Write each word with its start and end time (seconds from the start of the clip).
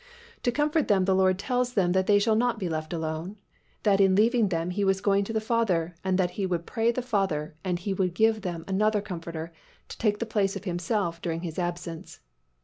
To 0.41 0.51
comfort 0.51 0.87
them 0.87 1.05
the 1.05 1.13
Lord 1.13 1.37
tells 1.37 1.73
them 1.75 1.91
that 1.91 2.07
they 2.07 2.17
shall 2.17 2.33
not 2.35 2.57
be 2.57 2.67
left 2.67 2.91
alone, 2.91 3.37
that 3.83 4.01
in 4.01 4.15
leaving 4.15 4.47
them 4.49 4.71
He 4.71 4.83
was 4.83 4.99
going 4.99 5.23
to 5.25 5.31
the 5.31 5.39
Father 5.39 5.93
and 6.03 6.17
that 6.17 6.31
He 6.41 6.47
would 6.47 6.65
pray 6.65 6.91
the 6.91 7.03
Father 7.03 7.53
and 7.63 7.77
He 7.77 7.93
would 7.93 8.15
give 8.15 8.41
them 8.41 8.65
another 8.67 8.99
Comforter 9.03 9.53
to 9.89 9.97
take 9.99 10.17
the 10.17 10.25
place 10.25 10.55
of 10.55 10.63
Himself 10.63 11.21
during 11.21 11.41
His 11.41 11.59
absence. 11.59 12.19